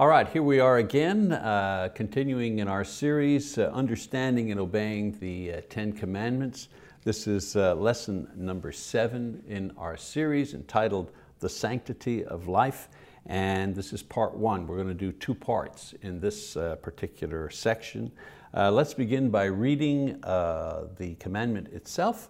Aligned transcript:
All 0.00 0.06
right, 0.06 0.28
here 0.28 0.44
we 0.44 0.60
are 0.60 0.76
again, 0.76 1.32
uh, 1.32 1.88
continuing 1.92 2.60
in 2.60 2.68
our 2.68 2.84
series, 2.84 3.58
uh, 3.58 3.62
Understanding 3.74 4.52
and 4.52 4.60
Obeying 4.60 5.18
the 5.18 5.54
uh, 5.54 5.60
Ten 5.68 5.92
Commandments. 5.92 6.68
This 7.02 7.26
is 7.26 7.56
uh, 7.56 7.74
lesson 7.74 8.30
number 8.36 8.70
seven 8.70 9.42
in 9.48 9.72
our 9.76 9.96
series 9.96 10.54
entitled 10.54 11.10
The 11.40 11.48
Sanctity 11.48 12.24
of 12.24 12.46
Life. 12.46 12.88
And 13.26 13.74
this 13.74 13.92
is 13.92 14.04
part 14.04 14.36
one. 14.36 14.68
We're 14.68 14.76
going 14.76 14.86
to 14.86 14.94
do 14.94 15.10
two 15.10 15.34
parts 15.34 15.94
in 16.02 16.20
this 16.20 16.56
uh, 16.56 16.76
particular 16.76 17.50
section. 17.50 18.12
Uh, 18.54 18.70
let's 18.70 18.94
begin 18.94 19.30
by 19.30 19.46
reading 19.46 20.20
the 20.20 21.16
commandment 21.18 21.72
itself 21.72 22.28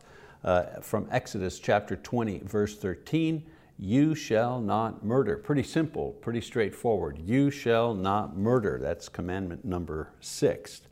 from 0.80 1.06
Exodus 1.10 1.58
chapter 1.58 1.96
20, 1.96 2.38
verse 2.46 2.78
13 2.78 3.44
you 3.78 4.14
shall 4.14 4.60
not 4.60 5.04
murder. 5.04 5.36
Pretty 5.36 5.62
simple, 5.62 6.12
pretty 6.20 6.40
straightforward. 6.40 7.18
You 7.24 7.50
shall 7.50 7.94
not 7.94 8.36
murder. 8.36 8.78
That's 8.82 9.08
commandment 9.08 9.64
number 9.64 10.10
six. 10.20 10.82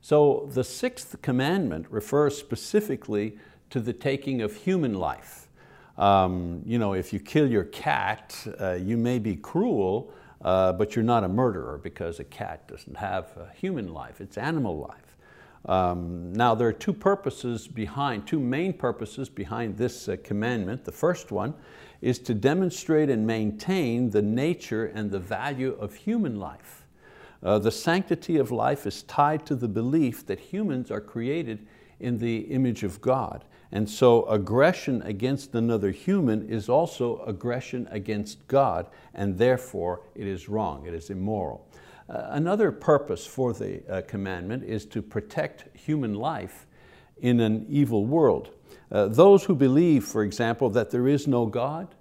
So 0.00 0.48
the 0.52 0.62
sixth 0.62 1.20
commandment 1.20 1.86
refers 1.90 2.38
specifically 2.38 3.36
to 3.70 3.80
the 3.80 3.92
taking 3.92 4.40
of 4.40 4.54
human 4.54 4.94
life. 4.94 5.48
Um, 5.96 6.62
you 6.64 6.78
know, 6.78 6.92
if 6.92 7.12
you 7.12 7.18
kill 7.18 7.50
your 7.50 7.64
cat, 7.64 8.46
uh, 8.60 8.74
you 8.74 8.96
may 8.96 9.18
be 9.18 9.34
cruel, 9.34 10.12
uh, 10.40 10.72
but 10.72 10.94
you're 10.94 11.04
not 11.04 11.24
a 11.24 11.28
murderer 11.28 11.78
because 11.82 12.20
a 12.20 12.24
cat 12.24 12.68
doesn't 12.68 12.96
have 12.96 13.26
human 13.56 13.92
life, 13.92 14.20
it's 14.20 14.38
animal 14.38 14.78
life. 14.78 15.07
Um, 15.66 16.32
now 16.32 16.54
there 16.54 16.68
are 16.68 16.72
two 16.72 16.92
purposes 16.92 17.68
behind, 17.68 18.26
two 18.26 18.40
main 18.40 18.72
purposes 18.72 19.28
behind 19.28 19.76
this 19.76 20.08
uh, 20.08 20.16
commandment. 20.22 20.84
The 20.84 20.92
first 20.92 21.30
one 21.32 21.54
is 22.00 22.18
to 22.20 22.34
demonstrate 22.34 23.10
and 23.10 23.26
maintain 23.26 24.10
the 24.10 24.22
nature 24.22 24.86
and 24.86 25.10
the 25.10 25.18
value 25.18 25.76
of 25.80 25.94
human 25.94 26.38
life. 26.38 26.86
Uh, 27.42 27.58
the 27.58 27.70
sanctity 27.70 28.36
of 28.36 28.50
life 28.50 28.86
is 28.86 29.02
tied 29.04 29.46
to 29.46 29.54
the 29.54 29.68
belief 29.68 30.26
that 30.26 30.40
humans 30.40 30.90
are 30.90 31.00
created 31.00 31.66
in 32.00 32.18
the 32.18 32.38
image 32.38 32.82
of 32.82 33.00
God. 33.00 33.44
And 33.70 33.88
so 33.88 34.24
aggression 34.24 35.02
against 35.02 35.54
another 35.54 35.90
human 35.90 36.48
is 36.48 36.68
also 36.68 37.22
aggression 37.24 37.86
against 37.90 38.46
God, 38.48 38.86
and 39.14 39.36
therefore 39.36 40.00
it 40.14 40.26
is 40.26 40.48
wrong, 40.48 40.86
it 40.86 40.94
is 40.94 41.10
immoral. 41.10 41.66
Uh, 42.08 42.28
another 42.30 42.72
purpose 42.72 43.26
for 43.26 43.52
the 43.52 43.82
uh, 43.88 44.02
commandment 44.02 44.64
is 44.64 44.86
to 44.86 45.02
protect 45.02 45.76
human 45.76 46.14
life 46.14 46.66
in 47.20 47.40
an 47.40 47.66
evil 47.68 48.06
world. 48.06 48.50
Uh, 48.90 49.06
those 49.06 49.44
who 49.44 49.54
believe, 49.54 50.04
for 50.04 50.22
example, 50.22 50.70
that 50.70 50.90
there 50.90 51.06
is 51.06 51.26
no 51.26 51.44
God, 51.44 51.94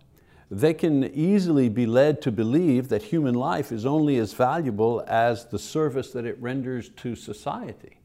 they 0.50 0.74
can 0.74 1.04
easily 1.04 1.68
be 1.68 1.86
led 1.86 2.22
to 2.22 2.32
believe 2.32 2.88
that 2.88 3.04
human 3.04 3.36
life 3.36 3.72
is 3.74 3.86
only 3.86 4.18
as 4.18 4.32
valuable 4.32 5.04
as 5.08 5.46
the 5.46 5.60
service 5.60 6.12
that 6.12 6.26
it 6.26 6.42
renders 6.42 6.88
to 6.90 7.16
society. 7.16 7.98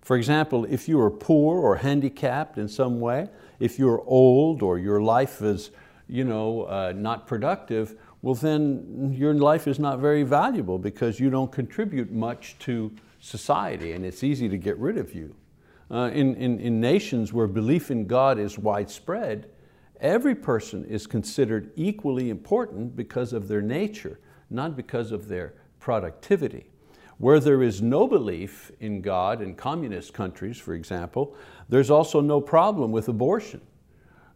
For 0.00 0.16
example, 0.16 0.64
if 0.64 0.88
you 0.88 1.00
are 1.00 1.10
poor 1.10 1.60
or 1.60 1.76
handicapped 1.76 2.58
in 2.58 2.66
some 2.66 2.98
way, 2.98 3.28
if 3.60 3.78
you're 3.78 4.02
old 4.06 4.62
or 4.62 4.76
your 4.78 5.00
life 5.00 5.40
is 5.40 5.70
you 6.08 6.24
know, 6.24 6.62
uh, 6.62 6.92
not 6.96 7.26
productive, 7.26 7.94
well 8.22 8.34
then 8.34 9.14
your 9.16 9.34
life 9.34 9.66
is 9.66 9.78
not 9.78 9.98
very 9.98 10.22
valuable 10.22 10.78
because 10.78 11.20
you 11.20 11.30
don't 11.30 11.52
contribute 11.52 12.10
much 12.10 12.58
to 12.58 12.92
society 13.20 13.92
and 13.92 14.04
it's 14.04 14.22
easy 14.22 14.48
to 14.48 14.56
get 14.56 14.78
rid 14.78 14.96
of 14.96 15.14
you. 15.14 15.34
Uh, 15.90 16.10
in, 16.12 16.34
in, 16.36 16.60
in 16.60 16.80
nations 16.80 17.32
where 17.32 17.46
belief 17.46 17.90
in 17.90 18.06
God 18.06 18.38
is 18.38 18.58
widespread, 18.58 19.48
every 20.00 20.34
person 20.34 20.84
is 20.84 21.06
considered 21.06 21.70
equally 21.76 22.28
important 22.30 22.94
because 22.94 23.32
of 23.32 23.48
their 23.48 23.62
nature, 23.62 24.18
not 24.50 24.76
because 24.76 25.12
of 25.12 25.28
their 25.28 25.54
productivity. 25.80 26.66
Where 27.16 27.40
there 27.40 27.62
is 27.62 27.82
no 27.82 28.06
belief 28.06 28.70
in 28.80 29.00
God 29.00 29.40
in 29.42 29.54
communist 29.54 30.12
countries, 30.12 30.56
for 30.58 30.74
example, 30.74 31.34
there's 31.68 31.90
also 31.90 32.20
no 32.20 32.40
problem 32.40 32.92
with 32.92 33.08
abortion. 33.08 33.60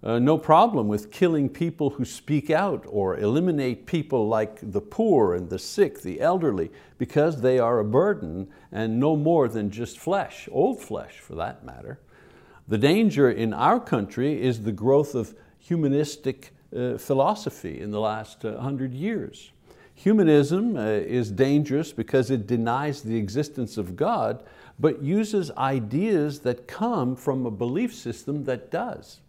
Uh, 0.04 0.18
no 0.18 0.36
problem 0.36 0.88
with 0.88 1.12
killing 1.12 1.48
people 1.48 1.90
who 1.90 2.04
speak 2.04 2.50
out 2.50 2.84
or 2.88 3.18
eliminate 3.18 3.86
people 3.86 4.26
like 4.26 4.58
the 4.72 4.80
poor 4.80 5.34
and 5.34 5.48
the 5.48 5.58
sick, 5.58 6.02
the 6.02 6.20
elderly, 6.20 6.70
because 6.98 7.40
they 7.40 7.58
are 7.60 7.78
a 7.78 7.84
burden 7.84 8.48
and 8.72 8.98
no 8.98 9.14
more 9.14 9.46
than 9.46 9.70
just 9.70 10.00
flesh, 10.00 10.48
old 10.50 10.80
flesh 10.80 11.20
for 11.20 11.36
that 11.36 11.64
matter. 11.64 12.00
The 12.66 12.78
danger 12.78 13.30
in 13.30 13.52
our 13.52 13.78
country 13.78 14.42
is 14.42 14.62
the 14.62 14.72
growth 14.72 15.14
of 15.14 15.34
humanistic 15.60 16.52
uh, 16.76 16.98
philosophy 16.98 17.80
in 17.80 17.92
the 17.92 18.00
last 18.00 18.44
uh, 18.44 18.60
hundred 18.60 18.94
years. 18.94 19.52
Humanism 19.94 20.76
uh, 20.76 20.80
is 20.80 21.30
dangerous 21.30 21.92
because 21.92 22.30
it 22.30 22.48
denies 22.48 23.02
the 23.02 23.16
existence 23.16 23.76
of 23.76 23.94
God, 23.94 24.42
but 24.80 25.00
uses 25.00 25.52
ideas 25.52 26.41
that 26.41 26.66
come 26.66 27.14
from 27.14 27.46
a 27.46 27.50
belief 27.52 27.94
system 27.94 28.44
that 28.44 28.70
does. 28.70 29.20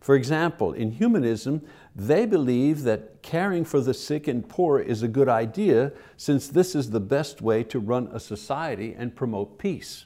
For 0.00 0.14
example, 0.14 0.72
in 0.72 0.92
humanism, 0.92 1.62
they 1.94 2.26
believe 2.26 2.82
that 2.82 3.22
caring 3.22 3.64
for 3.64 3.80
the 3.80 3.94
sick 3.94 4.28
and 4.28 4.48
poor 4.48 4.78
is 4.78 5.02
a 5.02 5.08
good 5.08 5.28
idea 5.28 5.92
since 6.16 6.48
this 6.48 6.74
is 6.74 6.90
the 6.90 7.00
best 7.00 7.40
way 7.40 7.64
to 7.64 7.78
run 7.78 8.08
a 8.12 8.20
society 8.20 8.94
and 8.96 9.16
promote 9.16 9.58
peace. 9.58 10.04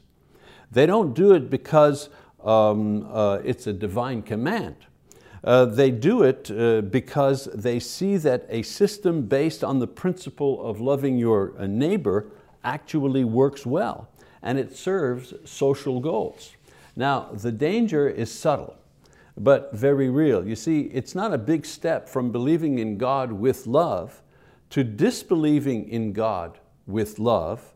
They 0.71 0.87
don't 0.87 1.15
do 1.15 1.33
it 1.33 1.51
because 1.51 2.09
um, 2.45 3.09
uh, 3.11 3.41
it's 3.45 3.67
a 3.67 3.73
divine 3.73 4.23
command. 4.23 4.77
Uh, 5.43 5.65
they 5.65 5.91
do 5.91 6.23
it 6.23 6.51
uh, 6.51 6.83
because 6.83 7.47
they 7.55 7.81
see 7.81 8.17
that 8.19 8.47
a 8.51 8.63
system 8.63 9.23
based 9.23 9.65
on 9.65 9.79
the 9.79 9.87
principle 9.87 10.63
of 10.65 10.81
loving 10.81 11.19
your 11.19 11.55
uh, 11.59 11.67
neighbor 11.67 12.27
actually 12.63 13.25
works 13.25 13.65
well 13.65 14.09
and 14.43 14.59
it 14.59 14.77
serves 14.77 15.35
social 15.45 16.01
goals. 16.01 16.53
Now, 16.95 17.31
the 17.33 17.53
danger 17.53 18.09
is 18.09 18.31
subtle 18.31 18.77
but 19.43 19.73
very 19.73 20.11
real. 20.11 20.47
You 20.47 20.55
see, 20.55 20.83
it's 20.83 21.15
not 21.15 21.33
a 21.33 21.39
big 21.39 21.65
step 21.65 22.09
from 22.09 22.31
believing 22.31 22.79
in 22.79 22.99
God 22.99 23.33
with 23.33 23.67
love 23.67 24.23
to 24.71 24.85
disbelieving 24.85 25.89
in 25.89 26.13
God 26.13 26.59
with 26.87 27.19
love 27.19 27.75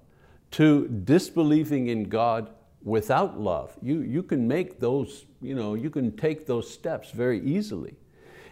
to 0.53 0.87
disbelieving 0.89 1.89
in 1.89 2.05
God 2.05 2.51
without 2.83 3.41
love. 3.41 3.77
You, 3.83 4.01
you 4.03 4.23
can 4.23 4.47
make 4.47 4.79
those, 4.79 5.25
you 5.41 5.55
know, 5.55 5.75
you 5.75 5.91
can 5.91 6.17
take 6.17 6.47
those 6.47 6.71
steps 6.71 7.11
very 7.11 7.41
easily. 7.41 7.97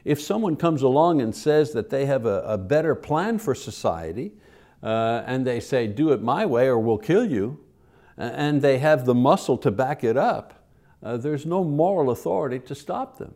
If 0.04 0.20
someone 0.20 0.56
comes 0.56 0.82
along 0.82 1.20
and 1.20 1.34
says 1.34 1.72
that 1.72 1.90
they 1.90 2.06
have 2.06 2.26
a, 2.26 2.40
a 2.40 2.58
better 2.58 2.94
plan 2.94 3.38
for 3.38 3.54
society, 3.54 4.32
uh, 4.82 5.22
and 5.26 5.46
they 5.46 5.60
say, 5.60 5.86
do 5.86 6.12
it 6.12 6.22
my 6.22 6.46
way 6.46 6.66
or 6.66 6.78
we'll 6.78 6.98
kill 6.98 7.24
you, 7.24 7.60
and 8.16 8.62
they 8.62 8.78
have 8.78 9.04
the 9.04 9.14
muscle 9.14 9.58
to 9.58 9.70
back 9.70 10.02
it 10.02 10.16
up, 10.16 10.61
uh, 11.02 11.16
there's 11.16 11.44
no 11.44 11.64
moral 11.64 12.10
authority 12.10 12.58
to 12.60 12.74
stop 12.74 13.18
them. 13.18 13.34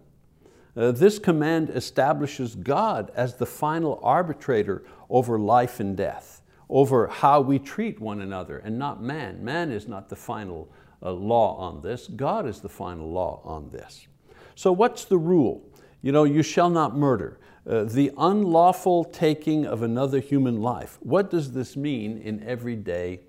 Uh, 0.77 0.93
this 0.93 1.19
command 1.19 1.71
establishes 1.71 2.55
God 2.55 3.11
as 3.15 3.37
the 3.37 3.47
final 3.47 3.99
arbitrator 4.03 4.85
over 5.09 5.39
life 5.39 5.81
and 5.81 5.97
death, 5.97 6.43
over 6.69 7.07
how 7.07 7.41
we 7.41 7.59
treat 7.59 7.99
one 7.99 8.21
another 8.21 8.59
and 8.59 8.79
not 8.79 9.03
man. 9.03 9.43
Man 9.43 9.71
is 9.71 9.89
not 9.89 10.09
the 10.09 10.17
final 10.17 10.69
uh, 11.03 11.13
law 11.13 11.57
on 11.57 11.83
this, 11.83 12.09
God 12.09 12.47
is 12.47 12.61
the 12.61 12.69
final 12.69 13.11
law 13.11 13.41
on 13.45 13.71
this. 13.71 14.07
So 14.55 14.73
what's 14.73 15.05
the 15.05 15.19
rule? 15.19 15.63
You 16.03 16.13
know, 16.13 16.25
you 16.25 16.43
shall 16.43 16.71
not 16.71 16.97
murder. 16.97 17.39
Uh, 17.69 17.85
the 17.85 18.13
unlawful 18.17 19.05
taking 19.05 19.67
of 19.67 19.83
another 19.83 20.21
human 20.21 20.63
life. 20.63 20.99
What 21.01 21.31
does 21.31 21.53
this 21.53 21.77
mean 21.77 22.19
in 22.19 22.43
everyday 22.45 23.21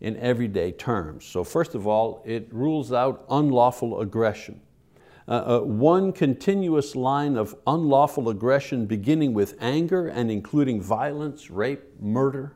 in 0.00 0.16
everyday 0.16 0.72
terms. 0.72 1.24
So 1.24 1.44
first 1.44 1.74
of 1.74 1.86
all, 1.86 2.22
it 2.24 2.48
rules 2.52 2.92
out 2.92 3.24
unlawful 3.28 4.00
aggression. 4.00 4.60
Uh, 5.28 5.32
uh, 5.32 5.60
one 5.60 6.12
continuous 6.12 6.96
line 6.96 7.36
of 7.36 7.54
unlawful 7.66 8.30
aggression 8.30 8.86
beginning 8.86 9.32
with 9.32 9.56
anger 9.60 10.08
and 10.08 10.30
including 10.30 10.82
violence, 10.82 11.50
rape, 11.50 11.82
murder. 12.00 12.52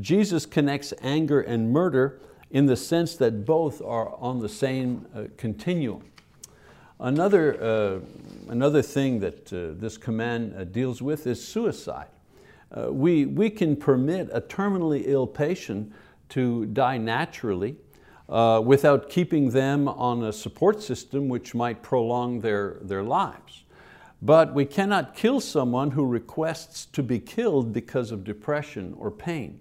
Jesus 0.00 0.46
connects 0.46 0.94
anger 1.02 1.40
and 1.40 1.72
murder 1.72 2.20
in 2.50 2.66
the 2.66 2.76
sense 2.76 3.16
that 3.16 3.44
both 3.44 3.82
are 3.82 4.14
on 4.16 4.38
the 4.38 4.48
same 4.48 5.06
uh, 5.14 5.24
continuum. 5.36 6.04
Another, 7.00 7.60
uh, 7.62 8.00
another 8.50 8.82
thing 8.82 9.20
that 9.20 9.52
uh, 9.52 9.72
this 9.80 9.96
command 9.96 10.54
uh, 10.54 10.64
deals 10.64 11.00
with 11.00 11.26
is 11.26 11.42
suicide. 11.42 12.08
we, 12.90 13.24
we 13.24 13.50
can 13.50 13.74
permit 13.74 14.28
a 14.32 14.40
terminally 14.40 15.02
ill 15.06 15.26
patient 15.26 15.92
to 16.30 16.66
die 16.66 16.98
naturally 16.98 17.76
uh, 18.28 18.62
without 18.64 19.10
keeping 19.10 19.50
them 19.50 19.88
on 19.88 20.24
a 20.24 20.32
support 20.32 20.82
system 20.82 21.28
which 21.28 21.54
might 21.54 21.82
prolong 21.82 22.40
their, 22.40 22.78
their 22.82 23.02
lives. 23.02 23.64
But 24.22 24.54
we 24.54 24.66
cannot 24.66 25.14
kill 25.14 25.40
someone 25.40 25.92
who 25.92 26.04
requests 26.04 26.86
to 26.86 27.02
be 27.02 27.18
killed 27.18 27.72
because 27.72 28.10
of 28.10 28.24
depression 28.24 28.94
or 28.98 29.10
pain. 29.10 29.60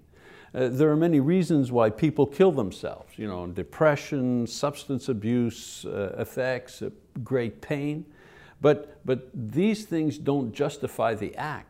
Uh, 0.54 0.68
there 0.68 0.90
are 0.90 0.98
many 0.98 1.20
reasons 1.20 1.72
why 1.72 1.90
people 1.90 2.26
kill 2.26 2.52
themselves. 2.52 3.18
You 3.18 3.28
know, 3.28 3.48
depression, 3.48 4.48
substance 4.48 5.08
abuse 5.08 5.86
uh, 5.86 6.16
effects, 6.18 6.82
uh, 6.82 6.90
great 7.24 7.62
pain. 7.62 8.06
But, 8.62 9.00
but 9.06 9.30
these 9.34 9.86
things 9.86 10.18
don't 10.18 10.52
justify 10.52 11.14
the 11.14 11.36
act. 11.36 11.69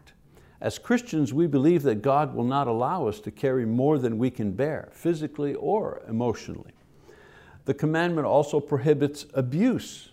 As 0.61 0.77
Christians, 0.77 1.33
we 1.33 1.47
believe 1.47 1.83
that 1.83 2.01
God 2.01 2.35
will 2.35 2.43
not 2.43 2.67
allow 2.67 3.07
us 3.07 3.19
to 3.21 3.31
carry 3.31 3.65
more 3.65 3.97
than 3.97 4.17
we 4.17 4.29
can 4.29 4.51
bear, 4.51 4.89
physically 4.91 5.53
or 5.55 6.01
emotionally. 6.07 6.73
The 7.65 7.73
commandment 7.73 8.27
also 8.27 8.59
prohibits 8.59 9.25
abuse. 9.33 10.09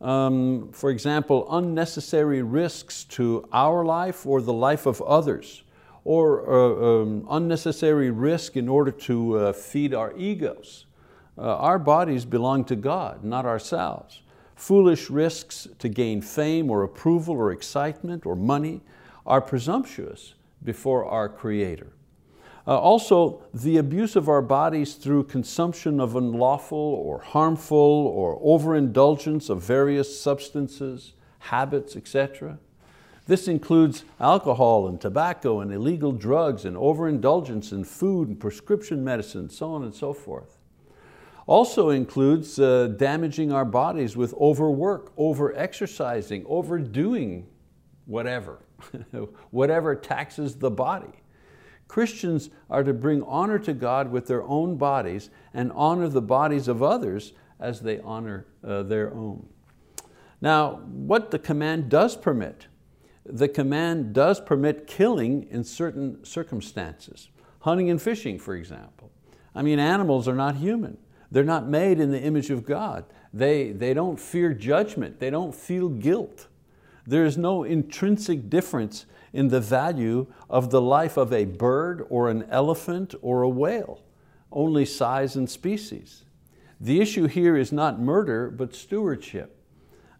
Um, 0.00 0.70
for 0.72 0.90
example, 0.90 1.46
unnecessary 1.50 2.42
risks 2.42 3.04
to 3.04 3.48
our 3.52 3.84
life 3.84 4.26
or 4.26 4.42
the 4.42 4.52
life 4.52 4.84
of 4.84 5.00
others, 5.02 5.62
or 6.04 6.50
uh, 6.50 7.02
um, 7.02 7.26
unnecessary 7.30 8.10
risk 8.10 8.56
in 8.56 8.68
order 8.68 8.90
to 8.90 9.38
uh, 9.38 9.52
feed 9.52 9.94
our 9.94 10.14
egos. 10.16 10.86
Uh, 11.38 11.56
our 11.56 11.78
bodies 11.78 12.24
belong 12.24 12.64
to 12.64 12.76
God, 12.76 13.24
not 13.24 13.46
ourselves. 13.46 14.20
Foolish 14.54 15.08
risks 15.08 15.66
to 15.78 15.88
gain 15.88 16.20
fame 16.20 16.70
or 16.70 16.82
approval 16.82 17.36
or 17.36 17.52
excitement 17.52 18.26
or 18.26 18.36
money 18.36 18.80
are 19.26 19.40
presumptuous 19.40 20.34
before 20.64 21.04
our 21.04 21.28
Creator. 21.28 21.92
Uh, 22.66 22.78
also, 22.78 23.42
the 23.52 23.76
abuse 23.76 24.14
of 24.14 24.28
our 24.28 24.42
bodies 24.42 24.94
through 24.94 25.24
consumption 25.24 25.98
of 25.98 26.14
unlawful 26.14 26.78
or 26.78 27.18
harmful 27.18 27.76
or 27.78 28.38
overindulgence 28.40 29.48
of 29.48 29.60
various 29.60 30.20
substances, 30.20 31.14
habits, 31.40 31.96
etc. 31.96 32.58
This 33.26 33.48
includes 33.48 34.04
alcohol 34.20 34.86
and 34.86 35.00
tobacco 35.00 35.60
and 35.60 35.72
illegal 35.72 36.12
drugs 36.12 36.64
and 36.64 36.76
overindulgence 36.76 37.72
in 37.72 37.82
food 37.82 38.28
and 38.28 38.38
prescription 38.38 39.02
medicine, 39.02 39.50
so 39.50 39.72
on 39.72 39.82
and 39.82 39.94
so 39.94 40.12
forth. 40.12 40.58
Also 41.46 41.90
includes 41.90 42.60
uh, 42.60 42.88
damaging 42.96 43.52
our 43.52 43.64
bodies 43.64 44.16
with 44.16 44.32
overwork, 44.34 45.12
over-exercising, 45.16 46.44
overdoing 46.46 47.48
whatever, 48.06 48.60
whatever 49.50 49.94
taxes 49.94 50.56
the 50.56 50.70
body. 50.70 51.12
Christians 51.88 52.48
are 52.70 52.82
to 52.84 52.94
bring 52.94 53.22
honor 53.24 53.58
to 53.58 53.74
God 53.74 54.10
with 54.10 54.26
their 54.26 54.42
own 54.44 54.76
bodies 54.76 55.28
and 55.52 55.70
honor 55.74 56.08
the 56.08 56.22
bodies 56.22 56.66
of 56.66 56.82
others 56.82 57.34
as 57.60 57.80
they 57.80 57.98
honor 58.00 58.46
uh, 58.66 58.82
their 58.82 59.12
own. 59.12 59.46
Now, 60.40 60.80
what 60.86 61.30
the 61.30 61.38
command 61.38 61.88
does 61.88 62.16
permit, 62.16 62.66
the 63.24 63.48
command 63.48 64.12
does 64.12 64.40
permit 64.40 64.86
killing 64.86 65.46
in 65.50 65.64
certain 65.64 66.24
circumstances. 66.24 67.28
Hunting 67.60 67.90
and 67.90 68.02
fishing, 68.02 68.38
for 68.38 68.56
example. 68.56 69.12
I 69.54 69.62
mean, 69.62 69.78
animals 69.78 70.26
are 70.26 70.34
not 70.34 70.56
human. 70.56 70.98
They're 71.30 71.44
not 71.44 71.68
made 71.68 72.00
in 72.00 72.10
the 72.10 72.20
image 72.20 72.50
of 72.50 72.66
God. 72.66 73.04
They, 73.32 73.70
they 73.72 73.94
don't 73.94 74.18
fear 74.18 74.52
judgment. 74.52 75.20
They 75.20 75.30
don't 75.30 75.54
feel 75.54 75.88
guilt. 75.88 76.48
There 77.06 77.24
is 77.24 77.36
no 77.36 77.64
intrinsic 77.64 78.48
difference 78.48 79.06
in 79.32 79.48
the 79.48 79.60
value 79.60 80.26
of 80.48 80.70
the 80.70 80.80
life 80.80 81.16
of 81.16 81.32
a 81.32 81.44
bird 81.44 82.06
or 82.10 82.28
an 82.28 82.44
elephant 82.50 83.14
or 83.22 83.42
a 83.42 83.48
whale, 83.48 84.02
only 84.50 84.84
size 84.84 85.36
and 85.36 85.48
species. 85.50 86.24
The 86.80 87.00
issue 87.00 87.26
here 87.26 87.56
is 87.56 87.72
not 87.72 88.00
murder, 88.00 88.50
but 88.50 88.74
stewardship. 88.74 89.56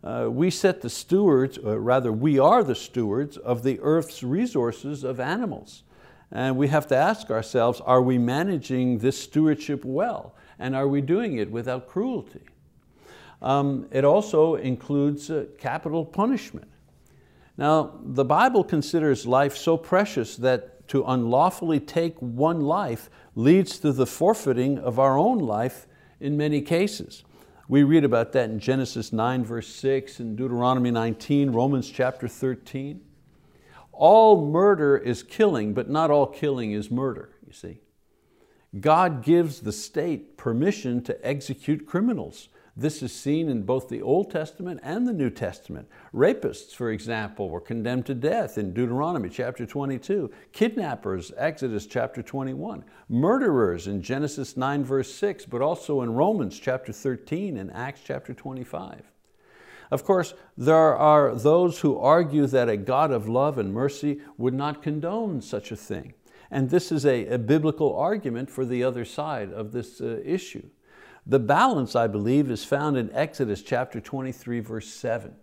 Uh, 0.03 0.29
we 0.31 0.51
set 0.51 0.81
the 0.81 0.91
stewards, 0.91 1.59
or 1.59 1.79
rather 1.79 2.11
we 2.11 2.39
are 2.39 2.65
the 2.65 2.75
stewards 2.75 3.37
of 3.37 3.63
the 3.63 3.79
earth's 3.81 4.23
resources 4.23 5.05
of 5.05 5.21
animals. 5.21 5.85
And 6.33 6.57
we 6.57 6.69
have 6.69 6.87
to 6.89 6.97
ask 6.97 7.31
ourselves, 7.31 7.81
are 7.83 8.03
we 8.03 8.19
managing 8.19 8.99
this 8.99 9.23
stewardship 9.23 9.85
well? 9.85 10.35
And 10.59 10.75
are 10.75 10.89
we 10.89 11.01
doing 11.03 11.37
it 11.37 11.51
without 11.51 11.89
cruelty? 11.89 12.41
Um, 13.43 13.87
it 13.91 14.05
also 14.05 14.55
includes 14.55 15.31
uh, 15.31 15.47
capital 15.59 16.05
punishment. 16.05 16.72
Now, 17.57 17.99
the 18.03 18.25
Bible 18.25 18.65
considers 18.65 19.27
life 19.27 19.57
so 19.57 19.77
precious 19.77 20.37
that 20.37 20.89
to 20.89 21.05
unlawfully 21.05 21.81
take 21.81 22.21
one 22.21 22.61
life 22.61 23.11
leads 23.35 23.79
to 23.79 23.93
the 23.93 24.07
forfeiting 24.07 24.79
of 24.79 24.99
our 24.99 25.19
own 25.19 25.39
life 25.39 25.87
in 26.21 26.37
many 26.37 26.61
cases. 26.61 27.25
We 27.69 27.83
read 27.83 28.05
about 28.05 28.33
that 28.33 28.51
in 28.51 28.59
Genesis 28.59 29.13
9 29.13 29.45
verse 29.45 29.69
6 29.69 30.21
and 30.21 30.37
Deuteronomy 30.37 30.91
19, 30.91 31.51
Romans 31.51 31.91
chapter 31.91 32.29
13. 32.29 33.01
All 33.93 34.51
murder 34.51 34.97
is 34.97 35.23
killing, 35.23 35.75
but 35.75 35.89
not 35.89 36.11
all 36.11 36.27
killing 36.27 36.73
is 36.73 36.91
murder, 36.91 37.31
you 37.47 37.53
see. 37.53 37.81
God 38.81 39.23
gives 39.23 39.61
the 39.61 39.73
state 39.73 40.37
permission 40.39 41.03
to 41.05 41.27
execute 41.27 41.87
criminals. 41.87 42.49
This 42.75 43.03
is 43.03 43.13
seen 43.13 43.51
in 43.51 43.65
both 43.65 43.91
the 43.91 44.01
Old 44.01 44.31
Testament 44.31 44.81
and 44.83 45.07
the 45.07 45.13
New 45.13 45.29
Testament. 45.29 45.89
Rapists, 46.15 46.75
for 46.75 46.91
example, 46.91 47.51
were 47.51 47.61
condemned 47.61 48.07
to 48.07 48.15
death 48.15 48.57
in 48.57 48.73
Deuteronomy 48.73 49.29
chapter 49.29 49.67
22. 49.67 50.31
Kidnappers, 50.53 51.33
Exodus 51.37 51.85
chapter 51.85 52.23
21. 52.23 52.83
Murderers 53.11 53.89
in 53.89 54.01
Genesis 54.01 54.57
9 54.57 54.85
verse 54.85 55.13
6, 55.13 55.45
but 55.45 55.61
also 55.61 56.01
in 56.01 56.15
Romans 56.15 56.59
chapter 56.59 56.93
13 56.93 57.59
and 57.59 57.71
Acts 57.75 58.01
chapter 58.03 58.33
25. 58.33 59.03
Of 59.91 60.05
course, 60.05 60.33
there 60.57 60.97
are 60.97 61.35
those 61.35 61.81
who 61.81 61.99
argue 61.99 62.47
that 62.47 62.71
a 62.71 62.79
God 62.79 63.11
of 63.11 63.29
love 63.29 63.59
and 63.59 63.75
mercy 63.75 64.23
would 64.39 64.55
not 64.55 64.83
condone 64.83 65.43
such 65.43 65.71
a 65.71 65.77
thing. 65.77 66.15
And 66.51 66.71
this 66.71 66.91
is 66.91 67.05
a, 67.05 67.27
a 67.27 67.39
biblical 67.39 67.95
argument 67.95 68.51
for 68.51 68.65
the 68.65 68.83
other 68.83 69.05
side 69.05 69.53
of 69.53 69.73
this 69.73 70.01
uh, 70.01 70.23
issue. 70.25 70.71
The 71.27 71.39
balance, 71.39 71.95
I 71.95 72.09
believe, 72.09 72.51
is 72.51 72.65
found 72.65 72.97
in 72.97 73.13
Exodus 73.13 73.63
chapter 73.63 74.01
23, 74.01 74.61
verse 74.61 74.89
7. 74.89 75.35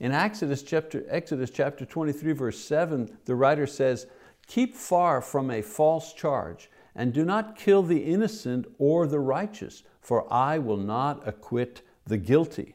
In 0.00 0.12
Exodus 0.12 0.62
chapter, 0.62 1.04
Exodus 1.08 1.50
chapter 1.50 1.84
23, 1.84 2.32
verse 2.32 2.58
7, 2.58 3.18
the 3.24 3.34
writer 3.34 3.66
says, 3.66 4.06
keep 4.46 4.74
far 4.74 5.20
from 5.20 5.50
a 5.50 5.62
false 5.62 6.12
charge 6.12 6.70
and 6.94 7.12
do 7.12 7.24
not 7.24 7.56
kill 7.56 7.82
the 7.82 8.04
innocent 8.04 8.66
or 8.78 9.06
the 9.06 9.20
righteous, 9.20 9.82
for 10.00 10.32
I 10.32 10.58
will 10.58 10.78
not 10.78 11.26
acquit 11.26 11.82
the 12.06 12.16
guilty. 12.16 12.74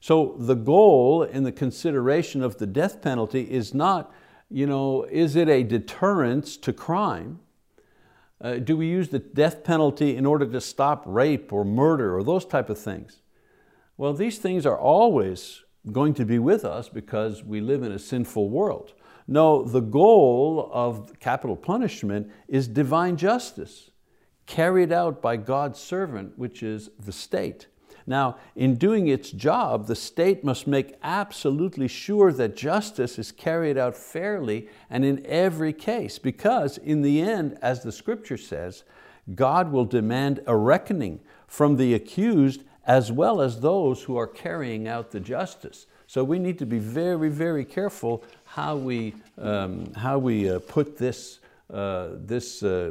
So 0.00 0.34
the 0.38 0.56
goal 0.56 1.22
in 1.22 1.44
the 1.44 1.52
consideration 1.52 2.42
of 2.42 2.58
the 2.58 2.66
death 2.66 3.00
penalty 3.00 3.42
is 3.42 3.72
not, 3.72 4.12
you 4.50 4.66
know, 4.66 5.04
is 5.04 5.36
it 5.36 5.48
a 5.48 5.62
deterrence 5.62 6.56
to 6.56 6.72
crime? 6.72 7.38
Uh, 8.42 8.54
do 8.54 8.76
we 8.76 8.88
use 8.88 9.10
the 9.10 9.20
death 9.20 9.62
penalty 9.62 10.16
in 10.16 10.26
order 10.26 10.44
to 10.44 10.60
stop 10.60 11.04
rape 11.06 11.52
or 11.52 11.64
murder 11.64 12.16
or 12.16 12.24
those 12.24 12.44
type 12.44 12.68
of 12.68 12.78
things? 12.78 13.22
Well, 13.96 14.12
these 14.12 14.38
things 14.38 14.66
are 14.66 14.78
always 14.78 15.62
going 15.92 16.14
to 16.14 16.24
be 16.24 16.38
with 16.38 16.64
us 16.64 16.88
because 16.88 17.44
we 17.44 17.60
live 17.60 17.82
in 17.84 17.92
a 17.92 17.98
sinful 17.98 18.50
world. 18.50 18.94
No, 19.28 19.62
the 19.62 19.80
goal 19.80 20.68
of 20.72 21.12
capital 21.20 21.56
punishment 21.56 22.30
is 22.48 22.66
divine 22.66 23.16
justice 23.16 23.90
carried 24.46 24.92
out 24.92 25.22
by 25.22 25.36
God's 25.36 25.78
servant, 25.78 26.36
which 26.36 26.62
is 26.62 26.90
the 26.98 27.12
state. 27.12 27.68
Now, 28.06 28.36
in 28.56 28.76
doing 28.76 29.08
its 29.08 29.30
job, 29.30 29.86
the 29.86 29.96
state 29.96 30.42
must 30.42 30.66
make 30.66 30.96
absolutely 31.02 31.88
sure 31.88 32.32
that 32.32 32.56
justice 32.56 33.18
is 33.18 33.32
carried 33.32 33.78
out 33.78 33.96
fairly 33.96 34.68
and 34.90 35.04
in 35.04 35.24
every 35.26 35.72
case, 35.72 36.18
because 36.18 36.78
in 36.78 37.02
the 37.02 37.20
end, 37.20 37.58
as 37.62 37.82
the 37.82 37.92
scripture 37.92 38.36
says, 38.36 38.84
God 39.34 39.70
will 39.70 39.84
demand 39.84 40.40
a 40.46 40.56
reckoning 40.56 41.20
from 41.46 41.76
the 41.76 41.94
accused 41.94 42.64
as 42.84 43.12
well 43.12 43.40
as 43.40 43.60
those 43.60 44.02
who 44.02 44.16
are 44.16 44.26
carrying 44.26 44.88
out 44.88 45.12
the 45.12 45.20
justice. 45.20 45.86
So 46.06 46.24
we 46.24 46.38
need 46.38 46.58
to 46.58 46.66
be 46.66 46.78
very, 46.78 47.28
very 47.28 47.64
careful 47.64 48.24
how 48.44 48.76
we, 48.76 49.14
um, 49.38 49.92
how 49.94 50.18
we 50.18 50.50
uh, 50.50 50.58
put 50.58 50.98
this, 50.98 51.38
uh, 51.72 52.08
this, 52.14 52.62
uh, 52.62 52.90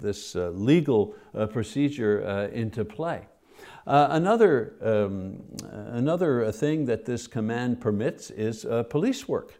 this 0.00 0.36
uh, 0.36 0.50
legal 0.50 1.14
uh, 1.34 1.46
procedure 1.46 2.24
uh, 2.24 2.48
into 2.48 2.84
play. 2.84 3.26
Uh, 3.86 4.08
another, 4.10 4.74
um, 4.82 5.42
another 5.70 6.50
thing 6.52 6.86
that 6.86 7.04
this 7.04 7.26
command 7.26 7.80
permits 7.80 8.30
is 8.30 8.64
uh, 8.64 8.82
police 8.84 9.28
work. 9.28 9.54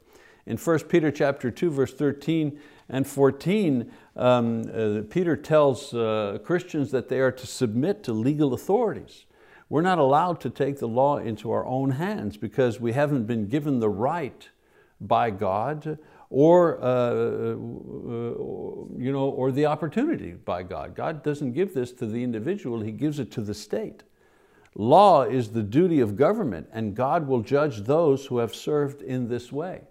In 0.47 0.57
1 0.57 0.79
Peter 0.81 1.11
chapter 1.11 1.51
2, 1.51 1.71
verse 1.71 1.95
13 1.95 2.59
and 2.89 3.07
14, 3.07 3.91
um, 4.17 4.63
uh, 4.63 5.03
Peter 5.09 5.37
tells 5.37 5.95
uh, 5.95 6.39
Christians 6.45 6.91
that 6.91 7.09
they 7.09 7.21
are 7.21 7.33
to 7.33 7.47
submit 7.47 8.03
to 8.05 8.13
legal 8.13 8.53
authorities. 8.53 9.27
We're 9.69 9.83
not 9.83 9.99
allowed 9.99 10.41
to 10.43 10.51
take 10.51 10.79
the 10.79 10.89
law 10.89 11.17
into 11.17 11.51
our 11.51 11.65
own 11.65 11.93
hands 11.93 12.37
because 12.37 12.79
we 12.79 12.93
haven't 12.93 13.27
been 13.27 13.49
given 13.49 13.81
the 13.81 13.89
right 13.89 14.49
by 15.07 15.31
God 15.31 15.99
or, 16.31 16.83
uh, 16.83 16.87
uh, 16.87 17.55
you 18.99 19.13
know, 19.13 19.29
or 19.29 19.53
the 19.53 19.67
opportunity 19.67 20.33
by 20.33 20.63
God. 20.63 20.95
God 20.95 21.23
doesn't 21.23 21.53
give 21.53 21.75
this 21.75 21.93
to 21.93 22.07
the 22.07 22.23
individual, 22.23 22.81
He 22.81 22.93
gives 22.93 23.19
it 23.19 23.31
to 23.33 23.43
the 23.43 23.55
state. 23.55 24.03
Law 24.75 25.23
is 25.25 25.51
the 25.51 25.63
duty 25.63 26.01
of 26.01 26.17
government 26.17 26.69
and 26.73 26.95
God 26.95 27.29
will 27.29 27.43
judge 27.43 27.81
those 27.81 28.27
who 28.27 28.39
have 28.39 28.55
served 28.55 29.03
in 29.03 29.29
this 29.29 29.53
way. 29.53 29.83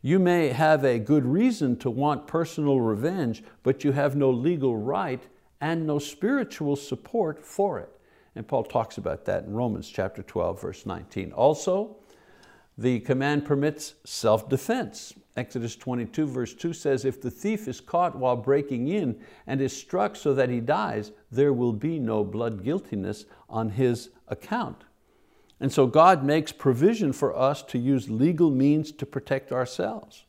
You 0.00 0.18
may 0.18 0.48
have 0.48 0.84
a 0.84 0.98
good 0.98 1.24
reason 1.24 1.76
to 1.78 1.90
want 1.90 2.26
personal 2.26 2.80
revenge, 2.80 3.42
but 3.62 3.84
you 3.84 3.92
have 3.92 4.16
no 4.16 4.30
legal 4.30 4.76
right 4.76 5.22
and 5.60 5.86
no 5.86 5.98
spiritual 5.98 6.74
support 6.74 7.44
for 7.44 7.78
it. 7.78 7.90
And 8.34 8.46
Paul 8.46 8.64
talks 8.64 8.98
about 8.98 9.24
that 9.26 9.44
in 9.44 9.52
Romans 9.52 9.88
chapter 9.88 10.22
12, 10.22 10.60
verse 10.60 10.86
19. 10.86 11.32
Also, 11.32 11.96
the 12.78 13.00
command 13.00 13.44
permits 13.44 13.94
self-defense. 14.04 15.14
Exodus 15.36 15.76
22 15.76 16.26
verse 16.26 16.54
2 16.54 16.72
says, 16.72 17.04
if 17.04 17.20
the 17.20 17.30
thief 17.30 17.66
is 17.68 17.80
caught 17.80 18.16
while 18.16 18.36
breaking 18.36 18.88
in 18.88 19.18
and 19.46 19.60
is 19.60 19.76
struck 19.76 20.16
so 20.16 20.34
that 20.34 20.50
he 20.50 20.60
dies, 20.60 21.12
there 21.30 21.52
will 21.52 21.72
be 21.72 21.98
no 21.98 22.22
blood 22.22 22.62
guiltiness 22.62 23.24
on 23.48 23.70
his 23.70 24.10
account. 24.28 24.84
And 25.60 25.72
so 25.72 25.86
God 25.86 26.24
makes 26.24 26.50
provision 26.52 27.12
for 27.12 27.36
us 27.36 27.62
to 27.64 27.78
use 27.78 28.10
legal 28.10 28.50
means 28.50 28.90
to 28.92 29.06
protect 29.06 29.52
ourselves. 29.52 30.24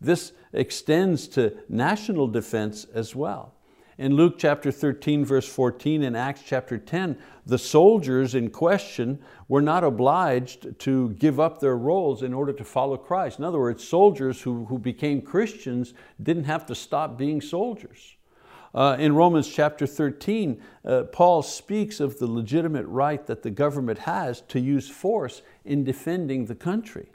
This 0.00 0.32
extends 0.52 1.28
to 1.28 1.56
national 1.68 2.26
defense 2.26 2.86
as 2.92 3.14
well. 3.14 3.54
In 3.98 4.16
Luke 4.16 4.36
chapter 4.38 4.72
13, 4.72 5.24
verse 5.24 5.46
14, 5.46 6.02
and 6.02 6.16
Acts 6.16 6.42
chapter 6.46 6.78
10, 6.78 7.18
the 7.44 7.58
soldiers 7.58 8.34
in 8.34 8.48
question 8.48 9.18
were 9.48 9.60
not 9.60 9.84
obliged 9.84 10.78
to 10.80 11.10
give 11.10 11.38
up 11.38 11.60
their 11.60 11.76
roles 11.76 12.22
in 12.22 12.32
order 12.32 12.54
to 12.54 12.64
follow 12.64 12.96
Christ. 12.96 13.38
In 13.38 13.44
other 13.44 13.58
words, 13.58 13.86
soldiers 13.86 14.40
who, 14.40 14.64
who 14.66 14.78
became 14.78 15.20
Christians 15.20 15.92
didn't 16.22 16.44
have 16.44 16.64
to 16.66 16.74
stop 16.74 17.18
being 17.18 17.42
soldiers. 17.42 18.16
Uh, 18.74 18.96
in 18.98 19.14
Romans 19.14 19.48
chapter 19.48 19.86
13, 19.86 20.62
uh, 20.84 21.02
Paul 21.04 21.42
speaks 21.42 22.00
of 22.00 22.18
the 22.18 22.26
legitimate 22.26 22.86
right 22.86 23.26
that 23.26 23.42
the 23.42 23.50
government 23.50 24.00
has 24.00 24.40
to 24.42 24.58
use 24.58 24.88
force 24.88 25.42
in 25.66 25.84
defending 25.84 26.46
the 26.46 26.54
country. 26.54 27.12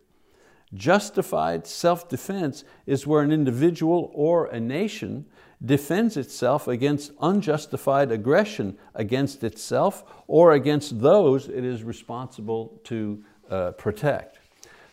Justified 0.73 1.65
self-defense 1.65 2.63
is 2.85 3.07
where 3.07 3.23
an 3.23 3.31
individual 3.31 4.11
or 4.13 4.45
a 4.45 4.59
nation 4.59 5.25
defends 5.63 6.17
itself 6.17 6.67
against 6.67 7.11
unjustified 7.21 8.11
aggression 8.11 8.77
against 8.93 9.43
itself 9.43 10.03
or 10.27 10.53
against 10.53 10.99
those 10.99 11.47
it 11.47 11.63
is 11.63 11.83
responsible 11.83 12.79
to 12.83 13.23
uh, 13.49 13.71
protect. 13.71 14.39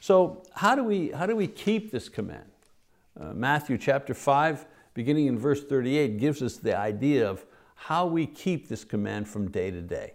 So 0.00 0.42
how 0.54 0.74
do, 0.74 0.84
we, 0.84 1.10
how 1.10 1.26
do 1.26 1.36
we 1.36 1.46
keep 1.46 1.90
this 1.90 2.08
command? 2.08 2.50
Uh, 3.18 3.32
Matthew 3.32 3.78
chapter 3.78 4.14
5, 4.14 4.66
beginning 4.94 5.26
in 5.26 5.38
verse 5.38 5.62
38, 5.62 6.18
gives 6.18 6.42
us 6.42 6.56
the 6.56 6.76
idea 6.76 7.28
of 7.28 7.44
how 7.74 8.06
we 8.06 8.26
keep 8.26 8.68
this 8.68 8.84
command 8.84 9.28
from 9.28 9.50
day 9.50 9.70
to 9.70 9.82
day. 9.82 10.14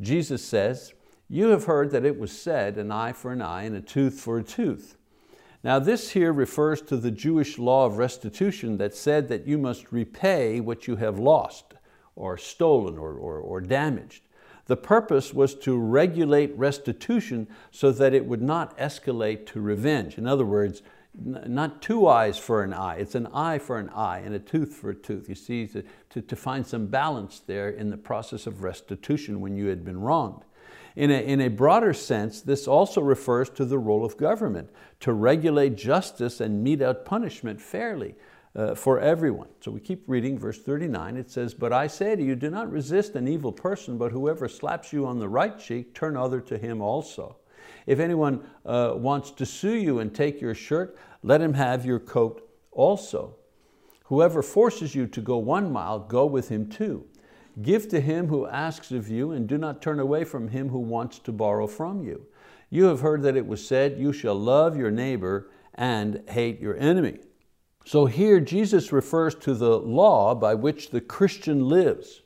Jesus 0.00 0.44
says, 0.44 0.92
you 1.28 1.48
have 1.48 1.64
heard 1.64 1.90
that 1.90 2.04
it 2.04 2.18
was 2.18 2.30
said, 2.30 2.78
an 2.78 2.92
eye 2.92 3.12
for 3.12 3.32
an 3.32 3.42
eye 3.42 3.64
and 3.64 3.74
a 3.74 3.80
tooth 3.80 4.20
for 4.20 4.38
a 4.38 4.42
tooth. 4.44 4.96
Now 5.66 5.80
this 5.80 6.12
here 6.12 6.32
refers 6.32 6.80
to 6.82 6.96
the 6.96 7.10
Jewish 7.10 7.58
law 7.58 7.86
of 7.86 7.98
restitution 7.98 8.78
that 8.78 8.94
said 8.94 9.26
that 9.26 9.48
you 9.48 9.58
must 9.58 9.90
repay 9.90 10.60
what 10.60 10.86
you 10.86 10.94
have 10.94 11.18
lost 11.18 11.74
or 12.14 12.38
stolen 12.38 12.96
or, 12.96 13.14
or, 13.14 13.40
or 13.40 13.60
damaged. 13.60 14.22
The 14.66 14.76
purpose 14.76 15.34
was 15.34 15.56
to 15.56 15.76
regulate 15.76 16.56
restitution 16.56 17.48
so 17.72 17.90
that 17.90 18.14
it 18.14 18.26
would 18.26 18.42
not 18.42 18.78
escalate 18.78 19.44
to 19.46 19.60
revenge. 19.60 20.18
In 20.18 20.28
other 20.28 20.44
words, 20.46 20.82
not 21.12 21.82
two 21.82 22.06
eyes 22.06 22.38
for 22.38 22.62
an 22.62 22.72
eye, 22.72 22.98
it's 22.98 23.16
an 23.16 23.26
eye 23.34 23.58
for 23.58 23.80
an 23.80 23.88
eye 23.88 24.18
and 24.18 24.36
a 24.36 24.38
tooth 24.38 24.72
for 24.72 24.90
a 24.90 24.94
tooth. 24.94 25.28
You 25.28 25.34
see, 25.34 25.66
to, 25.66 25.82
to, 26.10 26.22
to 26.22 26.36
find 26.36 26.64
some 26.64 26.86
balance 26.86 27.40
there 27.44 27.70
in 27.70 27.90
the 27.90 27.96
process 27.96 28.46
of 28.46 28.62
restitution 28.62 29.40
when 29.40 29.56
you 29.56 29.66
had 29.66 29.84
been 29.84 30.00
wronged. 30.00 30.44
In 30.96 31.10
a, 31.10 31.14
in 31.14 31.42
a 31.42 31.48
broader 31.48 31.92
sense, 31.92 32.40
this 32.40 32.66
also 32.66 33.02
refers 33.02 33.50
to 33.50 33.66
the 33.66 33.78
role 33.78 34.04
of 34.04 34.16
government, 34.16 34.70
to 35.00 35.12
regulate 35.12 35.76
justice 35.76 36.40
and 36.40 36.64
mete 36.64 36.80
out 36.80 37.04
punishment 37.04 37.60
fairly 37.60 38.14
uh, 38.56 38.74
for 38.74 38.98
everyone. 38.98 39.48
So 39.60 39.70
we 39.70 39.80
keep 39.80 40.04
reading 40.06 40.38
verse 40.38 40.58
39, 40.58 41.18
it 41.18 41.30
says, 41.30 41.52
But 41.52 41.74
I 41.74 41.86
say 41.86 42.16
to 42.16 42.22
you, 42.22 42.34
do 42.34 42.48
not 42.48 42.72
resist 42.72 43.14
an 43.14 43.28
evil 43.28 43.52
person, 43.52 43.98
but 43.98 44.10
whoever 44.10 44.48
slaps 44.48 44.90
you 44.90 45.06
on 45.06 45.18
the 45.18 45.28
right 45.28 45.58
cheek, 45.58 45.94
turn 45.94 46.16
other 46.16 46.40
to 46.40 46.56
him 46.56 46.80
also. 46.80 47.36
If 47.86 48.00
anyone 48.00 48.44
uh, 48.64 48.94
wants 48.96 49.30
to 49.32 49.44
sue 49.44 49.76
you 49.76 49.98
and 49.98 50.14
take 50.14 50.40
your 50.40 50.54
shirt, 50.54 50.96
let 51.22 51.42
him 51.42 51.54
have 51.54 51.84
your 51.84 52.00
coat 52.00 52.48
also. 52.72 53.36
Whoever 54.04 54.42
forces 54.42 54.94
you 54.94 55.06
to 55.08 55.20
go 55.20 55.36
one 55.36 55.70
mile, 55.70 55.98
go 55.98 56.24
with 56.24 56.48
him 56.48 56.70
two. 56.70 57.04
Give 57.62 57.88
to 57.88 58.00
him 58.00 58.28
who 58.28 58.46
asks 58.46 58.90
of 58.90 59.08
you, 59.08 59.32
and 59.32 59.48
do 59.48 59.56
not 59.56 59.80
turn 59.80 59.98
away 59.98 60.24
from 60.24 60.48
him 60.48 60.68
who 60.68 60.78
wants 60.80 61.18
to 61.20 61.32
borrow 61.32 61.66
from 61.66 62.02
you. 62.02 62.26
You 62.68 62.84
have 62.84 63.00
heard 63.00 63.22
that 63.22 63.36
it 63.36 63.46
was 63.46 63.66
said, 63.66 63.98
you 63.98 64.12
shall 64.12 64.34
love 64.34 64.76
your 64.76 64.90
neighbor 64.90 65.50
and 65.74 66.22
hate 66.28 66.60
your 66.60 66.76
enemy. 66.76 67.18
So 67.84 68.06
here 68.06 68.40
Jesus 68.40 68.92
refers 68.92 69.34
to 69.36 69.54
the 69.54 69.78
law 69.78 70.34
by 70.34 70.54
which 70.54 70.90
the 70.90 71.00
Christian 71.00 71.68
lives. 71.68 72.22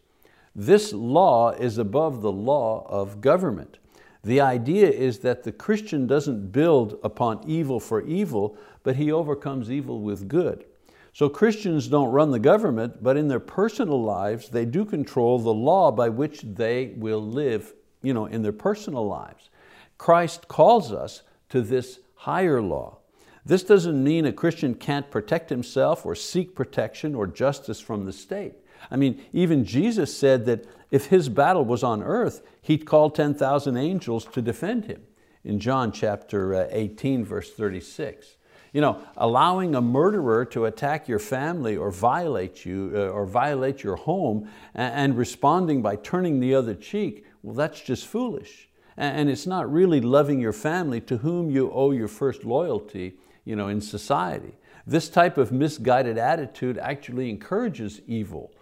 This 0.56 0.92
law 0.92 1.50
is 1.50 1.78
above 1.78 2.22
the 2.22 2.32
law 2.32 2.86
of 2.88 3.20
government. 3.20 3.78
The 4.24 4.40
idea 4.40 4.88
is 4.90 5.20
that 5.20 5.44
the 5.44 5.52
Christian 5.52 6.06
doesn't 6.06 6.50
build 6.50 6.98
upon 7.04 7.44
evil 7.46 7.78
for 7.78 8.02
evil, 8.02 8.56
but 8.82 8.96
he 8.96 9.12
overcomes 9.12 9.70
evil 9.70 10.00
with 10.00 10.28
good. 10.28 10.64
So 11.12 11.28
Christians 11.28 11.88
don't 11.88 12.12
run 12.12 12.30
the 12.30 12.38
government, 12.38 13.02
but 13.02 13.16
in 13.16 13.28
their 13.28 13.40
personal 13.40 14.02
lives, 14.02 14.48
they 14.48 14.64
do 14.64 14.84
control 14.84 15.38
the 15.38 15.52
law 15.52 15.90
by 15.90 16.08
which 16.08 16.42
they 16.42 16.94
will 16.96 17.20
live 17.20 17.74
you 18.02 18.14
know, 18.14 18.26
in 18.26 18.42
their 18.42 18.52
personal 18.52 19.06
lives. 19.06 19.50
Christ 19.98 20.48
calls 20.48 20.92
us 20.92 21.22
to 21.50 21.60
this 21.60 22.00
higher 22.14 22.62
law. 22.62 22.98
This 23.44 23.62
doesn't 23.62 24.02
mean 24.02 24.26
a 24.26 24.32
Christian 24.32 24.74
can't 24.74 25.10
protect 25.10 25.50
himself 25.50 26.06
or 26.06 26.14
seek 26.14 26.54
protection 26.54 27.14
or 27.14 27.26
justice 27.26 27.80
from 27.80 28.04
the 28.04 28.12
state. 28.12 28.54
I 28.90 28.96
mean, 28.96 29.22
even 29.32 29.64
Jesus 29.64 30.16
said 30.16 30.46
that 30.46 30.66
if 30.90 31.06
his 31.06 31.28
battle 31.28 31.64
was 31.64 31.82
on 31.82 32.02
earth, 32.02 32.42
he'd 32.62 32.86
call 32.86 33.10
10,000 33.10 33.76
angels 33.76 34.24
to 34.26 34.42
defend 34.42 34.86
him 34.86 35.02
in 35.44 35.58
John 35.58 35.92
chapter 35.92 36.54
uh, 36.54 36.68
18, 36.70 37.24
verse 37.24 37.50
36. 37.52 38.36
You 38.72 38.80
know, 38.80 39.02
allowing 39.16 39.74
a 39.74 39.80
murderer 39.80 40.44
to 40.46 40.66
attack 40.66 41.08
your 41.08 41.18
family 41.18 41.76
or 41.76 41.90
violate 41.90 42.64
you 42.64 42.92
uh, 42.94 43.08
or 43.08 43.26
violate 43.26 43.82
your 43.82 43.96
home 43.96 44.48
and 44.74 45.16
responding 45.16 45.82
by 45.82 45.96
turning 45.96 46.40
the 46.40 46.54
other 46.54 46.74
cheek, 46.74 47.24
well, 47.42 47.54
that's 47.54 47.80
just 47.80 48.06
foolish. 48.06 48.68
And 48.96 49.30
it's 49.30 49.46
not 49.46 49.72
really 49.72 50.00
loving 50.00 50.40
your 50.40 50.52
family 50.52 51.00
to 51.02 51.16
whom 51.18 51.50
you 51.50 51.70
owe 51.72 51.90
your 51.90 52.08
first 52.08 52.44
loyalty 52.44 53.14
you 53.44 53.56
know, 53.56 53.68
in 53.68 53.80
society. 53.80 54.52
This 54.86 55.08
type 55.08 55.38
of 55.38 55.52
misguided 55.52 56.18
attitude 56.18 56.78
actually 56.78 57.30
encourages 57.30 58.00
evil 58.06 58.52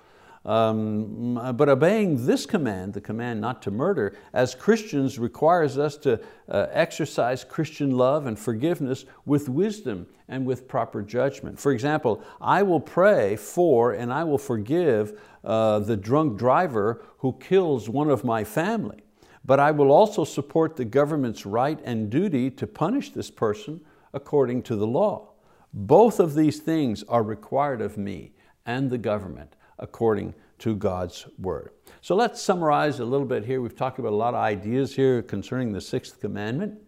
um, 0.48 1.54
but 1.56 1.68
obeying 1.68 2.24
this 2.24 2.46
command, 2.46 2.94
the 2.94 3.02
command 3.02 3.38
not 3.38 3.60
to 3.62 3.70
murder, 3.70 4.16
as 4.32 4.54
Christians 4.54 5.18
requires 5.18 5.76
us 5.76 5.98
to 5.98 6.18
uh, 6.48 6.68
exercise 6.70 7.44
Christian 7.44 7.90
love 7.90 8.24
and 8.24 8.38
forgiveness 8.38 9.04
with 9.26 9.50
wisdom 9.50 10.06
and 10.26 10.46
with 10.46 10.66
proper 10.66 11.02
judgment. 11.02 11.60
For 11.60 11.70
example, 11.70 12.24
I 12.40 12.62
will 12.62 12.80
pray 12.80 13.36
for 13.36 13.92
and 13.92 14.10
I 14.10 14.24
will 14.24 14.38
forgive 14.38 15.20
uh, 15.44 15.80
the 15.80 15.98
drunk 15.98 16.38
driver 16.38 17.04
who 17.18 17.34
kills 17.34 17.90
one 17.90 18.08
of 18.08 18.24
my 18.24 18.42
family, 18.42 19.02
but 19.44 19.60
I 19.60 19.70
will 19.70 19.92
also 19.92 20.24
support 20.24 20.76
the 20.76 20.86
government's 20.86 21.44
right 21.44 21.78
and 21.84 22.08
duty 22.08 22.50
to 22.52 22.66
punish 22.66 23.10
this 23.10 23.30
person 23.30 23.82
according 24.14 24.62
to 24.62 24.76
the 24.76 24.86
law. 24.86 25.32
Both 25.74 26.18
of 26.18 26.34
these 26.34 26.58
things 26.58 27.02
are 27.02 27.22
required 27.22 27.82
of 27.82 27.98
me 27.98 28.32
and 28.64 28.88
the 28.88 28.96
government 28.96 29.54
according 29.78 30.34
to 30.58 30.74
God's 30.74 31.26
word. 31.38 31.70
So 32.00 32.14
let's 32.14 32.40
summarize 32.40 33.00
a 33.00 33.04
little 33.04 33.26
bit 33.26 33.44
here. 33.44 33.60
We've 33.60 33.76
talked 33.76 33.98
about 33.98 34.12
a 34.12 34.16
lot 34.16 34.34
of 34.34 34.40
ideas 34.40 34.94
here 34.94 35.22
concerning 35.22 35.72
the 35.72 35.80
sixth 35.80 36.20
commandment. 36.20 36.80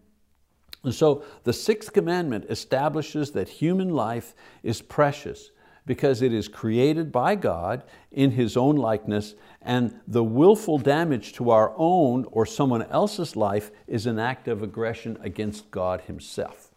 And 0.83 0.93
so 0.93 1.23
the 1.43 1.53
sixth 1.53 1.93
commandment 1.93 2.45
establishes 2.49 3.31
that 3.31 3.47
human 3.47 3.89
life 3.89 4.33
is 4.63 4.81
precious 4.81 5.51
because 5.85 6.21
it 6.21 6.33
is 6.33 6.47
created 6.47 7.11
by 7.11 7.35
God 7.35 7.83
in 8.11 8.31
His 8.31 8.55
own 8.55 8.75
likeness 8.75 9.35
and 9.61 9.99
the 10.07 10.23
willful 10.23 10.77
damage 10.77 11.33
to 11.33 11.49
our 11.49 11.73
own 11.75 12.25
or 12.31 12.45
someone 12.45 12.83
else's 12.83 13.35
life 13.35 13.71
is 13.87 14.05
an 14.05 14.19
act 14.19 14.47
of 14.47 14.63
aggression 14.63 15.17
against 15.21 15.69
God 15.71 16.01
Himself. 16.01 16.71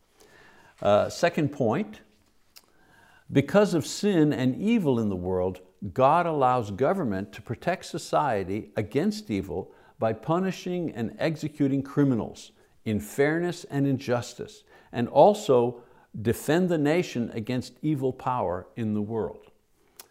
Uh, 0.83 1.09
second 1.09 1.50
point, 1.50 2.00
because 3.30 3.75
of 3.75 3.87
sin 3.87 4.33
and 4.33 4.61
evil 4.61 4.99
in 4.99 5.09
the 5.09 5.16
world, 5.16 5.61
God 5.93 6.25
allows 6.26 6.71
government 6.71 7.33
to 7.33 7.43
protect 7.43 7.85
society 7.85 8.71
against 8.76 9.31
evil 9.31 9.73
by 9.99 10.12
punishing 10.12 10.91
and 10.93 11.14
executing 11.19 11.83
criminals 11.83 12.53
in 12.85 13.00
fairness 13.00 13.64
and 13.64 13.87
in 13.87 13.99
justice, 13.99 14.64
and 14.93 15.09
also 15.09 15.83
defend 16.23 16.69
the 16.69 16.79
nation 16.79 17.31
against 17.35 17.75
evil 17.83 18.12
power 18.12 18.67
in 18.76 18.95
the 18.95 19.03
world. 19.03 19.50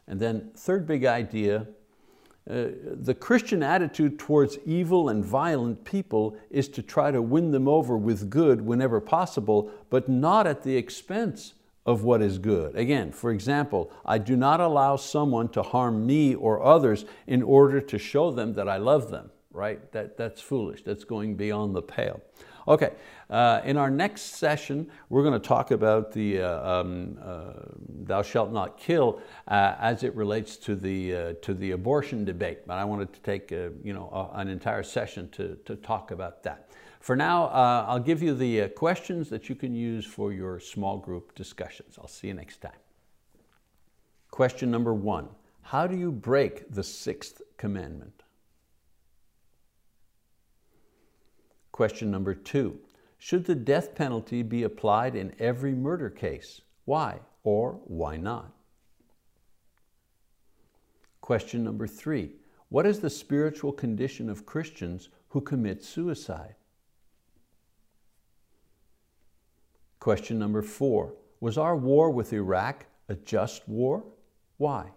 And 0.08 0.20
then 0.20 0.51
third 0.56 0.86
big 0.86 1.06
idea, 1.06 1.68
uh, 2.50 2.65
the 2.84 3.15
Christian 3.18 3.63
attitude 3.63 4.20
towards 4.20 4.58
evil 4.65 5.08
and 5.08 5.24
violent 5.24 5.86
people 5.86 6.38
is 6.50 6.68
to 6.70 6.82
try 6.82 7.10
to 7.10 7.22
win 7.22 7.51
them 7.51 7.68
over 7.68 7.98
with 7.98 8.30
good 8.30 8.62
whenever 8.62 9.00
possible, 9.00 9.72
but 9.89 10.10
not 10.10 10.46
at 10.46 10.63
the 10.63 10.75
expense 10.75 11.53
of 11.86 12.04
what 12.04 12.22
is 12.22 12.38
good. 12.38 12.75
Again, 12.75 13.12
for 13.12 13.32
example, 13.32 13.92
I 14.06 14.18
do 14.18 14.36
not 14.36 14.60
allow 14.60 14.96
someone 14.96 15.50
to 15.50 15.62
harm 15.62 16.06
me 16.06 16.34
or 16.34 16.63
others 16.63 17.06
in 17.28 17.44
order 17.44 17.82
to 17.82 17.98
show 17.98 18.32
them 18.32 18.54
that 18.54 18.70
I 18.70 18.78
love 18.78 19.12
them, 19.12 19.32
right? 19.52 19.92
That, 19.92 20.18
that's 20.18 20.42
foolish, 20.42 20.84
that's 20.84 21.04
going 21.04 21.36
beyond 21.36 21.75
the 21.75 21.82
pale. 21.82 22.22
Okay, 22.66 22.94
uh, 23.30 23.60
in 23.66 23.75
our 23.75 23.90
next 23.90 24.38
session, 24.38 24.90
we're 25.10 25.24
going 25.24 25.34
to 25.34 25.48
talk 25.48 25.72
about 25.72 26.13
the 26.13 26.42
uh, 26.42 26.80
um, 26.80 27.20
uh, 27.22 27.52
thou 28.04 28.22
shalt 28.22 28.54
not 28.54 28.78
kill 28.78 29.22
uh, 29.50 29.75
as 29.80 30.04
it 30.04 30.16
relates 30.16 30.56
to 30.56 30.75
the, 30.75 31.13
uh, 31.13 31.34
to 31.42 31.54
the 31.54 31.72
abortion 31.72 32.24
debate. 32.24 32.60
But 32.66 32.78
I 32.78 32.86
wanted 32.86 33.12
to 33.12 33.20
take 33.20 33.52
uh, 33.52 33.70
you 33.84 33.94
know, 33.94 34.32
an 34.34 34.48
entire 34.48 34.84
session 34.84 35.28
to, 35.32 35.58
to 35.66 35.75
talk 35.75 36.12
about 36.12 36.44
that. 36.44 36.70
For 37.03 37.17
now, 37.17 37.48
uh, 37.48 37.86
I'll 37.86 38.00
give 38.00 38.24
you 38.24 38.33
the 38.33 38.62
uh, 38.62 38.67
questions 38.69 39.27
that 39.27 39.50
you 39.50 39.55
can 39.55 39.75
use 39.75 40.05
for 40.05 40.31
your 40.31 40.57
small 40.57 40.95
group 40.95 41.36
discussions. 41.36 41.98
I'll 42.00 42.07
see 42.07 42.27
you 42.27 42.33
next 42.33 42.62
time. 42.62 42.79
Question 44.31 44.72
number 44.72 44.93
one, 44.93 45.27
how 45.63 45.86
do 45.86 45.98
you 45.98 46.13
break 46.13 46.72
the 46.72 46.81
sixth 46.81 47.41
commandment? 47.57 48.24
Question 51.74 52.10
number 52.10 52.33
two, 52.33 52.79
should 53.17 53.43
the 53.43 53.55
death 53.55 53.95
penalty 53.95 54.41
be 54.41 54.63
applied 54.63 55.13
in 55.13 55.36
every 55.39 55.74
murder 55.74 56.10
case? 56.10 56.62
Why 56.86 57.19
or 57.43 57.81
why 57.83 58.15
not? 58.15 58.53
Question 61.19 61.65
number 61.65 61.86
three, 61.86 62.38
what 62.69 62.86
is 62.86 63.01
the 63.01 63.10
spiritual 63.10 63.74
condition 63.74 64.29
of 64.29 64.45
Christians 64.45 65.10
who 65.27 65.41
commit 65.41 65.83
suicide? 65.83 66.55
Question 70.03 70.38
number 70.38 70.62
four, 70.62 71.13
was 71.39 71.57
our 71.57 71.77
war 71.77 72.10
with 72.10 72.33
Iraq 72.33 72.88
a 73.07 73.15
just 73.15 73.69
war? 73.69 74.03
Why? 74.57 74.91